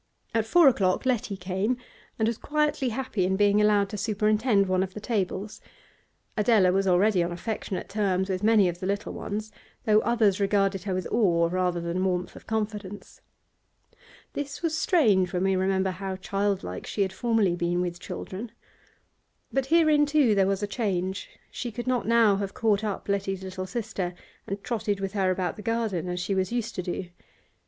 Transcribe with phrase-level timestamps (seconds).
[0.33, 1.77] At four o'clock Letty came,
[2.17, 5.61] and was quietly happy in being allowed to superintend one of the tables.
[6.35, 9.51] Adela was already on affectionate terms with many of the little ones,
[9.85, 13.21] though others regarded her with awe rather than warmth of confidence.
[14.33, 18.51] This was strange, when we remember how childlike she had formerly been with children.
[19.53, 23.43] But herein, too, there was a change; she could not now have caught up Letty's
[23.43, 24.15] little sister
[24.47, 27.05] and trotted with her about the garden as she was used to do.